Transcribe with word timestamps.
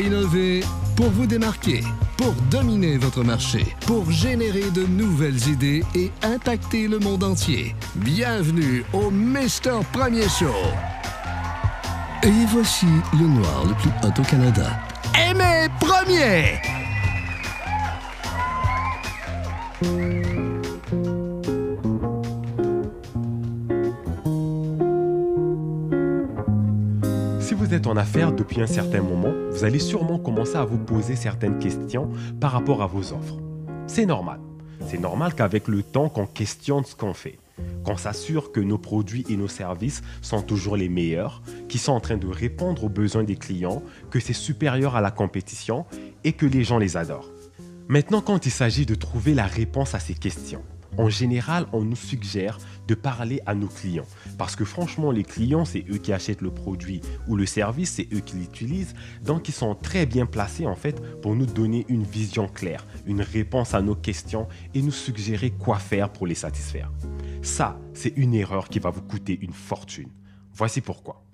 Innover, 0.00 0.60
pour 0.96 1.10
vous 1.10 1.26
démarquer, 1.26 1.82
pour 2.16 2.32
dominer 2.50 2.96
votre 2.96 3.22
marché, 3.22 3.66
pour 3.86 4.10
générer 4.10 4.70
de 4.70 4.86
nouvelles 4.86 5.46
idées 5.48 5.84
et 5.94 6.10
impacter 6.22 6.88
le 6.88 6.98
monde 6.98 7.22
entier. 7.22 7.74
Bienvenue 7.96 8.82
au 8.92 9.10
Mister 9.10 9.78
Premier 9.92 10.28
Show. 10.28 10.54
Et 12.22 12.46
voici 12.48 12.86
le 13.12 13.26
noir 13.26 13.64
le 13.66 13.74
plus 13.74 13.90
hot 14.02 14.20
au 14.20 14.24
Canada. 14.24 14.70
Aimé 15.14 15.68
Premier! 15.78 16.60
Si 27.50 27.56
vous 27.56 27.74
êtes 27.74 27.88
en 27.88 27.96
affaires 27.96 28.30
depuis 28.30 28.60
un 28.60 28.68
certain 28.68 29.02
moment, 29.02 29.32
vous 29.50 29.64
allez 29.64 29.80
sûrement 29.80 30.20
commencer 30.20 30.54
à 30.54 30.64
vous 30.64 30.78
poser 30.78 31.16
certaines 31.16 31.58
questions 31.58 32.08
par 32.40 32.52
rapport 32.52 32.80
à 32.80 32.86
vos 32.86 33.12
offres. 33.12 33.38
C'est 33.88 34.06
normal. 34.06 34.38
C'est 34.86 35.00
normal 35.00 35.34
qu'avec 35.34 35.66
le 35.66 35.82
temps, 35.82 36.08
qu'on 36.08 36.26
questionne 36.26 36.84
ce 36.84 36.94
qu'on 36.94 37.12
fait, 37.12 37.40
qu'on 37.82 37.96
s'assure 37.96 38.52
que 38.52 38.60
nos 38.60 38.78
produits 38.78 39.26
et 39.28 39.36
nos 39.36 39.48
services 39.48 40.02
sont 40.22 40.42
toujours 40.42 40.76
les 40.76 40.88
meilleurs, 40.88 41.42
qu'ils 41.68 41.80
sont 41.80 41.90
en 41.90 41.98
train 41.98 42.18
de 42.18 42.28
répondre 42.28 42.84
aux 42.84 42.88
besoins 42.88 43.24
des 43.24 43.34
clients, 43.34 43.82
que 44.10 44.20
c'est 44.20 44.32
supérieur 44.32 44.94
à 44.94 45.00
la 45.00 45.10
compétition 45.10 45.86
et 46.22 46.34
que 46.34 46.46
les 46.46 46.62
gens 46.62 46.78
les 46.78 46.96
adorent. 46.96 47.32
Maintenant, 47.88 48.20
quand 48.20 48.46
il 48.46 48.52
s'agit 48.52 48.86
de 48.86 48.94
trouver 48.94 49.34
la 49.34 49.46
réponse 49.46 49.96
à 49.96 49.98
ces 49.98 50.14
questions, 50.14 50.62
en 50.98 51.08
général, 51.08 51.66
on 51.72 51.82
nous 51.82 51.96
suggère 51.96 52.58
de 52.86 52.94
parler 52.94 53.40
à 53.46 53.54
nos 53.54 53.68
clients. 53.68 54.06
Parce 54.38 54.56
que 54.56 54.64
franchement, 54.64 55.10
les 55.10 55.24
clients, 55.24 55.64
c'est 55.64 55.84
eux 55.90 55.98
qui 55.98 56.12
achètent 56.12 56.42
le 56.42 56.50
produit 56.50 57.00
ou 57.28 57.36
le 57.36 57.46
service, 57.46 57.92
c'est 57.92 58.08
eux 58.12 58.20
qui 58.20 58.36
l'utilisent. 58.36 58.94
Donc, 59.22 59.48
ils 59.48 59.52
sont 59.52 59.74
très 59.74 60.06
bien 60.06 60.26
placés, 60.26 60.66
en 60.66 60.74
fait, 60.74 61.00
pour 61.20 61.34
nous 61.34 61.46
donner 61.46 61.86
une 61.88 62.02
vision 62.02 62.48
claire, 62.48 62.86
une 63.06 63.22
réponse 63.22 63.74
à 63.74 63.82
nos 63.82 63.94
questions 63.94 64.48
et 64.74 64.82
nous 64.82 64.90
suggérer 64.90 65.50
quoi 65.50 65.78
faire 65.78 66.10
pour 66.10 66.26
les 66.26 66.34
satisfaire. 66.34 66.90
Ça, 67.42 67.78
c'est 67.94 68.12
une 68.16 68.34
erreur 68.34 68.68
qui 68.68 68.78
va 68.78 68.90
vous 68.90 69.02
coûter 69.02 69.38
une 69.40 69.52
fortune. 69.52 70.10
Voici 70.52 70.80
pourquoi. 70.80 71.29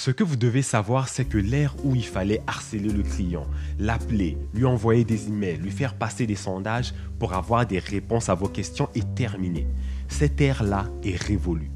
Ce 0.00 0.12
que 0.12 0.22
vous 0.22 0.36
devez 0.36 0.62
savoir, 0.62 1.08
c'est 1.08 1.24
que 1.24 1.38
l'ère 1.38 1.74
où 1.82 1.96
il 1.96 2.04
fallait 2.04 2.40
harceler 2.46 2.88
le 2.88 3.02
client, 3.02 3.48
l'appeler, 3.80 4.38
lui 4.54 4.64
envoyer 4.64 5.02
des 5.02 5.26
emails, 5.26 5.56
lui 5.56 5.72
faire 5.72 5.94
passer 5.94 6.24
des 6.24 6.36
sondages 6.36 6.94
pour 7.18 7.32
avoir 7.32 7.66
des 7.66 7.80
réponses 7.80 8.28
à 8.28 8.36
vos 8.36 8.46
questions 8.46 8.88
est 8.94 9.16
terminée. 9.16 9.66
Cette 10.06 10.40
ère-là 10.40 10.86
est 11.02 11.20
révolue. 11.20 11.72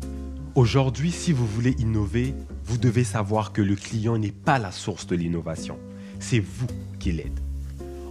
Aujourd'hui, 0.55 1.11
si 1.11 1.33
vous 1.33 1.48
voulez 1.48 1.75
innover, 1.81 2.33
vous 2.65 2.78
devez 2.78 3.03
savoir 3.03 3.53
que 3.53 3.61
le 3.61 3.75
client 3.75 4.17
n'est 4.17 4.31
pas 4.31 4.61
la 4.61 4.70
source 4.70 5.09
de 5.09 5.17
l'innovation. 5.17 5.77
C'est 6.20 6.39
vous 6.39 6.69
qui 7.00 7.11
l'aide. 7.11 7.41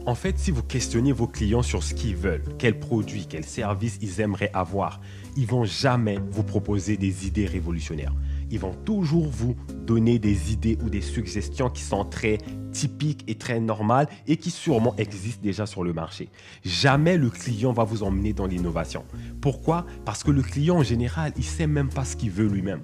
En 0.06 0.16
fait, 0.16 0.38
si 0.38 0.52
vous 0.52 0.64
questionnez 0.64 1.14
vos 1.14 1.28
clients 1.28 1.64
sur 1.64 1.84
ce 1.84 1.94
qu'ils 1.94 2.18
veulent, 2.18 2.44
quels 2.60 2.80
produits, 2.80 3.28
quels 3.28 3.46
services 3.46 3.98
ils 4.02 4.20
aimeraient 4.20 4.52
avoir, 4.54 5.00
ils 5.38 5.48
vont 5.48 5.64
jamais 5.64 6.20
vous 6.32 6.44
proposer 6.44 6.98
des 6.98 7.28
idées 7.28 7.46
révolutionnaires 7.46 8.14
ils 8.52 8.60
vont 8.60 8.76
toujours 8.86 9.28
vous 9.28 9.56
donner 9.86 10.20
des 10.20 10.54
idées 10.54 10.78
ou 10.84 10.90
des 10.90 11.02
suggestions 11.02 11.70
qui 11.70 11.82
sont 11.82 12.06
très 12.06 12.38
typiques 12.72 13.24
et 13.28 13.36
très 13.36 13.60
normales 13.60 14.08
et 14.28 14.38
qui 14.38 14.52
sûrement 14.52 14.96
existent 14.98 15.42
déjà 15.42 15.66
sur 15.66 15.84
le 15.84 15.94
marché. 15.94 16.30
Jamais 16.64 17.18
le 17.18 17.30
client 17.30 17.74
va 17.74 17.84
vous 17.84 18.04
emmener 18.04 18.34
dans 18.34 18.46
l'innovation. 18.46 19.06
Pourquoi? 19.42 19.86
Parce 20.06 20.24
que 20.24 20.32
le 20.32 20.42
client 20.42 20.78
en 20.78 20.84
général, 20.84 21.34
il 21.38 21.44
sait 21.44 21.68
même 21.68 21.90
pas 21.90 22.06
ce 22.06 22.16
qu'il 22.16 22.32
veut 22.32 22.48
lui-même. 22.48 22.82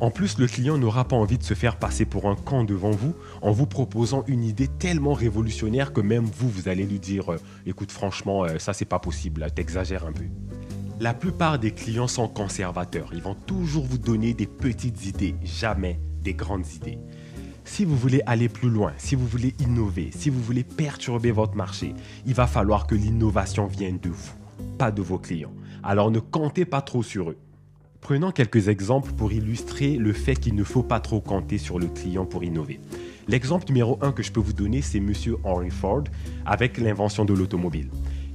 En 0.00 0.12
plus, 0.12 0.38
le 0.38 0.46
client 0.46 0.78
n'aura 0.78 1.08
pas 1.08 1.16
envie 1.16 1.38
de 1.38 1.42
se 1.42 1.54
faire 1.54 1.76
passer 1.76 2.04
pour 2.04 2.28
un 2.28 2.36
camp 2.36 2.62
devant 2.62 2.92
vous 2.92 3.14
en 3.42 3.50
vous 3.50 3.66
proposant 3.66 4.24
une 4.28 4.44
idée 4.44 4.68
tellement 4.68 5.12
révolutionnaire 5.12 5.92
que 5.92 6.00
même 6.00 6.24
vous, 6.24 6.48
vous 6.48 6.68
allez 6.68 6.84
lui 6.84 7.00
dire 7.00 7.32
euh, 7.32 7.40
écoute, 7.66 7.90
franchement, 7.90 8.44
euh, 8.44 8.58
ça 8.58 8.72
c'est 8.72 8.84
pas 8.84 9.00
possible, 9.00 9.44
t'exagères 9.52 10.06
un 10.06 10.12
peu. 10.12 10.24
La 11.00 11.14
plupart 11.14 11.60
des 11.60 11.70
clients 11.70 12.08
sont 12.08 12.26
conservateurs. 12.26 13.10
Ils 13.12 13.22
vont 13.22 13.36
toujours 13.36 13.84
vous 13.84 13.98
donner 13.98 14.34
des 14.34 14.48
petites 14.48 15.06
idées, 15.06 15.36
jamais 15.44 16.00
des 16.24 16.34
grandes 16.34 16.66
idées. 16.74 16.98
Si 17.64 17.84
vous 17.84 17.96
voulez 17.96 18.20
aller 18.26 18.48
plus 18.48 18.68
loin, 18.68 18.92
si 18.96 19.14
vous 19.14 19.26
voulez 19.26 19.54
innover, 19.60 20.10
si 20.12 20.28
vous 20.28 20.42
voulez 20.42 20.64
perturber 20.64 21.30
votre 21.30 21.54
marché, 21.54 21.94
il 22.26 22.34
va 22.34 22.48
falloir 22.48 22.88
que 22.88 22.96
l'innovation 22.96 23.66
vienne 23.66 24.00
de 24.00 24.08
vous, 24.08 24.32
pas 24.76 24.90
de 24.90 25.00
vos 25.00 25.18
clients. 25.18 25.52
Alors 25.84 26.10
ne 26.10 26.18
comptez 26.18 26.64
pas 26.64 26.80
trop 26.82 27.04
sur 27.04 27.30
eux. 27.30 27.38
Prenons 28.00 28.32
quelques 28.32 28.66
exemples 28.66 29.12
pour 29.12 29.32
illustrer 29.32 29.98
le 29.98 30.12
fait 30.12 30.34
qu'il 30.34 30.56
ne 30.56 30.64
faut 30.64 30.82
pas 30.82 30.98
trop 30.98 31.20
compter 31.20 31.58
sur 31.58 31.78
le 31.78 31.86
client 31.86 32.26
pour 32.26 32.42
innover. 32.42 32.80
L'exemple 33.28 33.66
numéro 33.68 33.98
un 34.00 34.10
que 34.10 34.24
je 34.24 34.32
peux 34.32 34.40
vous 34.40 34.52
donner, 34.52 34.82
c'est 34.82 34.98
M. 34.98 35.12
Henry 35.44 35.70
Ford 35.70 36.04
avec 36.44 36.78
l'invention 36.78 37.24
de 37.24 37.34
l'automobile 37.34 37.88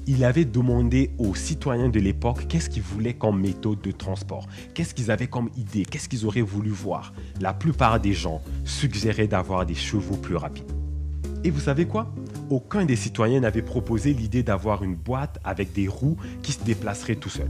il 0.08 0.24
avait 0.24 0.46
demandé 0.46 1.12
aux 1.18 1.36
citoyens 1.36 1.90
de 1.90 2.00
l'époque 2.00 2.47
qu'est-ce 2.47 2.69
qu'ils 2.69 2.84
voulaient 2.84 3.14
comme 3.14 3.40
méthode 3.40 3.81
de 3.81 3.91
transport, 3.91 4.47
qu'est-ce 4.74 4.94
qu'ils 4.94 5.12
avaient 5.12 5.28
comme 5.28 5.50
idée, 5.58 5.86
qu'est-ce 5.86 6.09
qu'ils 6.09 6.25
auraient 6.25 6.41
voulu 6.41 6.69
voir? 6.69 7.14
La 7.40 7.53
plupart 7.53 8.00
des 8.00 8.13
gens 8.13 8.42
suggéraient 8.66 9.28
d'avoir 9.28 9.66
des 9.66 9.75
chevaux 9.75 10.18
plus 10.18 10.36
rapides. 10.36 10.72
Et 11.44 11.50
vous 11.50 11.59
savez 11.59 11.86
quoi? 11.86 12.13
Aucun 12.50 12.86
des 12.86 12.96
citoyens 12.96 13.42
n'avait 13.42 13.62
proposé 13.62 14.13
l'idée 14.13 14.44
d'avoir 14.44 14.84
une 14.84 14.96
boîte 14.96 15.40
avec 15.44 15.74
des 15.74 15.88
roues 15.88 16.18
qui 16.42 16.52
se 16.52 16.63
déplaceraient 16.63 17.16
tout 17.16 17.30
seul. 17.30 17.50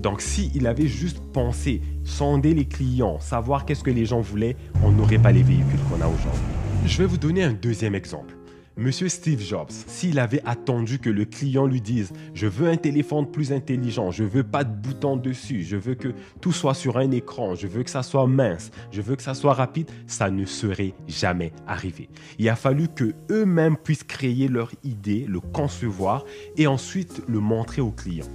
Donc 0.00 0.20
s'il 0.20 0.66
avait 0.66 0.88
juste 0.88 1.20
pensé 1.32 1.80
sonder 2.04 2.54
les 2.54 2.64
clients, 2.64 3.20
savoir 3.20 3.64
qu'est-ce 3.64 3.84
que 3.84 3.90
les 3.90 4.06
gens 4.06 4.20
voulaient, 4.20 4.56
on 4.82 4.90
n'aurait 4.90 5.18
pas 5.18 5.30
les 5.30 5.44
véhicules 5.44 5.78
qu'on 5.88 6.00
a 6.00 6.08
aujourd'hui. 6.08 6.42
Je 6.86 6.98
vais 6.98 7.06
vous 7.06 7.18
donner 7.18 7.44
un 7.44 7.52
deuxième 7.52 7.94
exemple. 7.94 8.34
Monsieur 8.78 9.10
Steve 9.10 9.42
Jobs, 9.42 9.70
s'il 9.70 10.18
avait 10.18 10.40
attendu 10.46 10.98
que 10.98 11.10
le 11.10 11.26
client 11.26 11.66
lui 11.66 11.82
dise 11.82 12.10
Je 12.32 12.46
veux 12.46 12.68
un 12.68 12.78
téléphone 12.78 13.30
plus 13.30 13.52
intelligent, 13.52 14.10
je 14.10 14.24
veux 14.24 14.44
pas 14.44 14.64
de 14.64 14.74
boutons 14.74 15.18
dessus, 15.18 15.62
je 15.62 15.76
veux 15.76 15.94
que 15.94 16.14
tout 16.40 16.52
soit 16.52 16.72
sur 16.72 16.96
un 16.96 17.10
écran, 17.10 17.54
je 17.54 17.66
veux 17.66 17.82
que 17.82 17.90
ça 17.90 18.02
soit 18.02 18.26
mince, 18.26 18.70
je 18.90 19.02
veux 19.02 19.14
que 19.14 19.22
ça 19.22 19.34
soit 19.34 19.52
rapide, 19.52 19.90
ça 20.06 20.30
ne 20.30 20.46
serait 20.46 20.94
jamais 21.06 21.52
arrivé. 21.66 22.08
Il 22.38 22.48
a 22.48 22.56
fallu 22.56 22.88
que 22.88 23.12
eux-mêmes 23.30 23.76
puissent 23.76 24.04
créer 24.04 24.48
leur 24.48 24.70
idée, 24.84 25.26
le 25.28 25.40
concevoir 25.40 26.24
et 26.56 26.66
ensuite 26.66 27.22
le 27.28 27.40
montrer 27.40 27.82
au 27.82 27.90
client. 27.90 28.26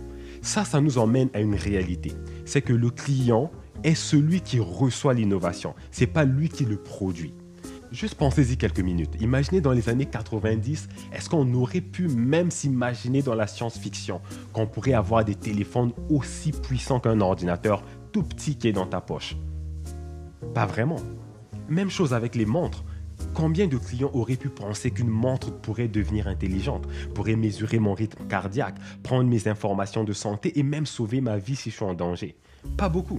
Ça, 0.44 0.66
ça 0.66 0.82
nous 0.82 1.00
emmène 1.00 1.30
à 1.34 1.40
une 1.40 1.56
réalité. 1.56 2.12
C'est 2.46 2.62
que 2.62 2.74
le 2.74 2.92
client 2.92 3.50
est 3.84 3.96
celui 3.96 4.42
qui 4.42 4.60
reçoit 4.60 5.16
l'innovation, 5.16 5.74
c'est 5.90 6.06
pas 6.06 6.26
lui 6.26 6.48
qui 6.48 6.64
le 6.64 6.78
produit. 6.78 7.34
Juste 7.98 8.14
pensez-y 8.14 8.58
quelques 8.58 8.82
minutes. 8.82 9.16
Imaginez 9.22 9.60
dans 9.60 9.72
les 9.72 9.90
années 9.90 10.06
90, 10.06 10.88
est-ce 11.12 11.32
qu'on 11.32 11.52
aurait 11.56 11.82
pu 11.82 12.08
même 12.08 12.52
s'imaginer 12.52 13.24
dans 13.24 13.34
la 13.34 13.48
science-fiction 13.48 14.22
qu'on 14.54 14.68
pourrait 14.68 14.94
avoir 14.94 15.26
des 15.26 15.34
téléphones 15.34 15.94
aussi 16.08 16.52
puissants 16.52 17.00
qu'un 17.00 17.22
ordinateur 17.22 17.82
tout 18.12 18.22
petit 18.22 18.56
qui 18.56 18.68
est 18.68 18.72
dans 18.72 18.86
ta 18.86 19.02
poche? 19.02 19.36
Pas 20.54 20.68
vraiment. 20.68 21.00
Même 21.70 21.90
chose 21.90 22.14
avec 22.14 22.36
les 22.36 22.46
montres. 22.46 22.84
Combien 23.34 23.66
de 23.66 23.78
clients 23.78 24.12
auraient 24.14 24.36
pu 24.36 24.50
penser 24.50 24.92
qu'une 24.92 25.10
montre 25.10 25.52
pourrait 25.52 25.88
devenir 25.88 26.28
intelligente, 26.28 26.88
pourrait 27.16 27.36
mesurer 27.36 27.80
mon 27.80 27.96
rythme 27.96 28.28
cardiaque, 28.28 28.76
prendre 29.02 29.28
mes 29.28 29.48
informations 29.48 30.04
de 30.04 30.14
santé 30.14 30.60
et 30.60 30.62
même 30.62 30.86
sauver 30.86 31.20
ma 31.20 31.40
vie 31.40 31.56
si 31.56 31.72
je 31.72 31.78
suis 31.78 31.84
en 31.84 31.96
danger? 31.96 32.36
Pas 32.78 32.90
beaucoup. 32.90 33.18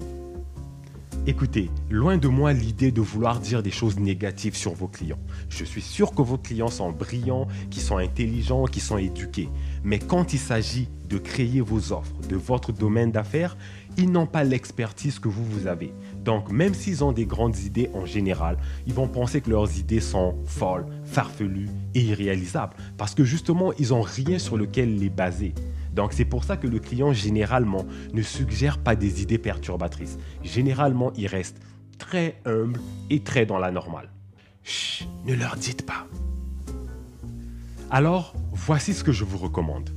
Écoutez, 1.28 1.68
loin 1.90 2.16
de 2.16 2.26
moi 2.26 2.54
l'idée 2.54 2.90
de 2.90 3.02
vouloir 3.02 3.38
dire 3.38 3.62
des 3.62 3.70
choses 3.70 3.98
négatives 3.98 4.56
sur 4.56 4.72
vos 4.72 4.88
clients. 4.88 5.18
Je 5.50 5.62
suis 5.62 5.82
sûr 5.82 6.12
que 6.12 6.22
vos 6.22 6.38
clients 6.38 6.70
sont 6.70 6.90
brillants, 6.90 7.46
qui 7.68 7.80
sont 7.80 7.98
intelligents, 7.98 8.64
qui 8.64 8.80
sont 8.80 8.96
éduqués. 8.96 9.50
Mais 9.84 9.98
quand 9.98 10.32
il 10.32 10.38
s'agit 10.38 10.88
de 11.06 11.18
créer 11.18 11.60
vos 11.60 11.92
offres, 11.92 12.14
de 12.30 12.36
votre 12.36 12.72
domaine 12.72 13.12
d'affaires, 13.12 13.58
ils 13.98 14.10
n'ont 14.10 14.24
pas 14.24 14.42
l'expertise 14.42 15.18
que 15.18 15.28
vous, 15.28 15.44
vous 15.44 15.66
avez. 15.66 15.92
Donc, 16.24 16.50
même 16.50 16.72
s'ils 16.72 17.04
ont 17.04 17.12
des 17.12 17.26
grandes 17.26 17.58
idées 17.58 17.90
en 17.92 18.06
général, 18.06 18.56
ils 18.86 18.94
vont 18.94 19.08
penser 19.08 19.42
que 19.42 19.50
leurs 19.50 19.78
idées 19.78 20.00
sont 20.00 20.34
folles, 20.46 20.86
farfelues 21.04 21.68
et 21.94 22.00
irréalisables. 22.00 22.74
Parce 22.96 23.14
que 23.14 23.24
justement, 23.24 23.74
ils 23.78 23.90
n'ont 23.90 24.00
rien 24.00 24.38
sur 24.38 24.56
lequel 24.56 24.96
les 24.96 25.10
baser. 25.10 25.52
Donc 25.98 26.12
c'est 26.12 26.24
pour 26.24 26.44
ça 26.44 26.56
que 26.56 26.68
le 26.68 26.78
client 26.78 27.12
généralement 27.12 27.84
ne 28.14 28.22
suggère 28.22 28.78
pas 28.78 28.94
des 28.94 29.20
idées 29.20 29.36
perturbatrices. 29.36 30.16
Généralement, 30.44 31.12
il 31.16 31.26
reste 31.26 31.56
très 31.98 32.40
humble 32.46 32.78
et 33.10 33.24
très 33.24 33.46
dans 33.46 33.58
la 33.58 33.72
normale. 33.72 34.08
Chut, 34.62 35.08
ne 35.26 35.34
leur 35.34 35.56
dites 35.56 35.84
pas. 35.84 36.06
Alors, 37.90 38.32
voici 38.52 38.94
ce 38.94 39.02
que 39.02 39.10
je 39.10 39.24
vous 39.24 39.38
recommande. 39.38 39.90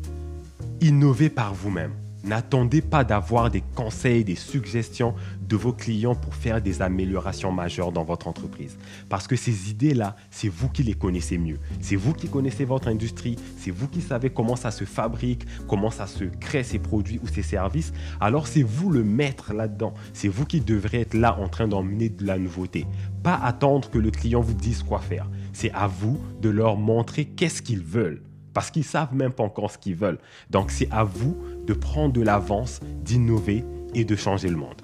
Innovez 0.82 1.30
par 1.30 1.54
vous-même. 1.54 1.94
N'attendez 2.24 2.82
pas 2.82 3.04
d'avoir 3.04 3.50
des 3.50 3.64
conseils, 3.76 4.24
des 4.24 4.36
suggestions 4.36 5.16
de 5.42 5.56
vos 5.56 5.74
clients 5.74 6.14
pour 6.14 6.36
faire 6.36 6.62
des 6.62 6.84
améliorations 6.84 7.52
majeures 7.52 7.92
dans 7.92 8.04
votre 8.04 8.28
entreprise. 8.28 8.78
Parce 9.10 9.26
que 9.26 9.36
ces 9.36 9.72
idées-là, 9.72 10.16
c'est 10.30 10.48
vous 10.48 10.70
qui 10.70 10.84
les 10.84 10.94
connaissez 10.94 11.40
mieux. 11.40 11.60
C'est 11.80 11.96
vous 11.96 12.14
qui 12.14 12.30
connaissez 12.30 12.64
votre 12.64 12.90
industrie. 12.90 13.38
C'est 13.58 13.72
vous 13.72 13.88
qui 13.88 14.02
savez 14.02 14.30
comment 14.30 14.56
ça 14.56 14.70
se 14.70 14.86
fabrique, 14.86 15.46
comment 15.68 15.90
ça 15.90 16.06
se 16.06 16.26
crée 16.26 16.64
ces 16.64 16.80
produits 16.80 17.20
ou 17.24 17.28
ces 17.28 17.42
services. 17.42 17.92
Alors 18.20 18.48
c'est 18.48 18.64
vous 18.64 18.92
le 18.92 19.04
maître 19.04 19.54
là-dedans. 19.54 19.94
C'est 20.14 20.28
vous 20.28 20.46
qui 20.46 20.62
devrez 20.62 21.02
être 21.02 21.16
là 21.16 21.38
en 21.40 21.50
train 21.50 21.68
d'emmener 21.68 22.10
de 22.10 22.26
la 22.26 22.38
nouveauté. 22.38 22.86
Pas 23.24 23.36
attendre 23.36 23.90
que 23.90 23.98
le 23.98 24.12
client 24.12 24.42
vous 24.42 24.54
dise 24.54 24.84
quoi 24.84 25.00
faire. 25.00 25.28
C'est 25.54 25.72
à 25.72 25.88
vous 25.88 26.20
de 26.40 26.50
leur 26.50 26.78
montrer 26.78 27.26
qu'est-ce 27.26 27.64
qu'ils 27.64 27.84
veulent 27.84 28.22
parce 28.54 28.72
qu'ils 28.72 28.84
savent 28.84 29.14
même 29.14 29.32
pas 29.32 29.44
encore 29.44 29.72
ce 29.72 29.78
qu'ils 29.78 29.96
veulent. 29.96 30.20
Donc 30.50 30.72
c'est 30.72 30.90
à 30.92 31.04
vous 31.04 31.38
prendre 31.74 32.14
de 32.14 32.22
l'avance, 32.22 32.80
d'innover 33.04 33.64
et 33.94 34.06
de 34.06 34.16
changer 34.16 34.50
le 34.50 34.58
monde. 34.58 34.82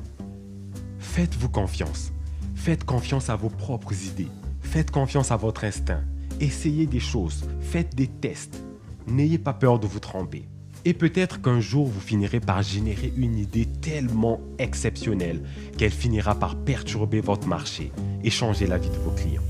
Faites-vous 0.99 1.49
confiance. 1.49 2.11
Faites 2.55 2.83
confiance 2.83 3.29
à 3.29 3.35
vos 3.35 3.49
propres 3.49 3.93
idées. 4.05 4.27
Faites 4.61 4.91
confiance 4.91 5.31
à 5.31 5.37
votre 5.37 5.63
instinct. 5.63 6.03
Essayez 6.39 6.85
des 6.85 6.99
choses. 6.99 7.45
Faites 7.61 7.95
des 7.95 8.07
tests. 8.07 8.61
N'ayez 9.07 9.37
pas 9.37 9.53
peur 9.53 9.79
de 9.79 9.87
vous 9.87 9.99
tromper. 9.99 10.47
Et 10.85 10.93
peut-être 10.93 11.41
qu'un 11.41 11.59
jour, 11.59 11.87
vous 11.87 11.99
finirez 11.99 12.39
par 12.39 12.61
générer 12.61 13.11
une 13.17 13.37
idée 13.37 13.65
tellement 13.65 14.39
exceptionnelle 14.59 15.41
qu'elle 15.77 15.91
finira 15.91 16.35
par 16.35 16.55
perturber 16.55 17.21
votre 17.21 17.47
marché 17.47 17.91
et 18.23 18.29
changer 18.29 18.67
la 18.67 18.77
vie 18.77 18.89
de 18.89 18.95
vos 18.95 19.11
clients. 19.11 19.41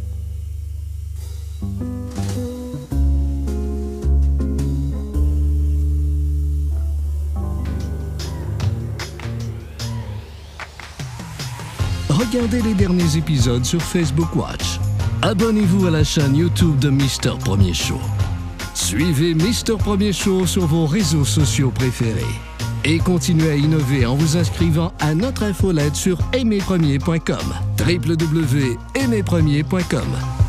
Regardez 12.10 12.62
les 12.62 12.74
derniers 12.74 13.18
épisodes 13.18 13.66
sur 13.66 13.82
Facebook 13.82 14.34
Watch. 14.36 14.80
Abonnez-vous 15.22 15.88
à 15.88 15.92
la 15.92 16.04
chaîne 16.04 16.36
YouTube 16.36 16.80
de 16.80 16.90
Mister 16.90 17.32
Premier 17.44 17.74
Show. 17.74 18.00
Suivez 18.74 19.34
Mister 19.34 19.76
Premier 19.78 20.14
Show 20.14 20.46
sur 20.46 20.66
vos 20.66 20.86
réseaux 20.86 21.26
sociaux 21.26 21.72
préférés. 21.72 22.24
Et 22.86 23.00
continuez 23.00 23.50
à 23.50 23.56
innover 23.56 24.06
en 24.06 24.16
vous 24.16 24.38
inscrivant 24.38 24.94
à 25.00 25.14
notre 25.14 25.44
infolette 25.44 25.96
sur 25.96 26.20
aimerpremier.com. 26.34 27.54
www.aimerpremier.com 27.80 30.47